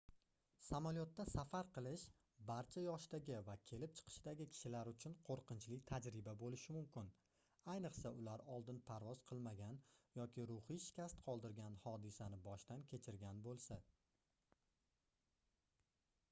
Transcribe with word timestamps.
samolyotda 0.67 1.23
safar 1.31 1.67
qilish 1.73 2.05
barcha 2.47 2.81
yoshdagi 2.85 3.35
va 3.49 3.55
kelib 3.71 3.91
chiqishdagi 3.99 4.47
kishilar 4.53 4.89
uchun 4.93 5.15
qoʻrqinchli 5.27 5.77
tajriba 5.93 6.33
boʻlishi 6.45 6.75
mumkin 6.79 7.11
ayniqsa 7.75 8.13
ular 8.23 8.45
oldin 8.55 8.81
parvoz 8.89 9.21
qilmagan 9.35 9.79
yoki 10.23 10.47
ruhiy 10.55 10.83
shikast 10.89 11.23
qoldirgan 11.31 11.77
hodisani 11.87 12.41
boshdan 12.49 12.87
kechirgan 12.95 13.45
boʻlsa 13.49 13.79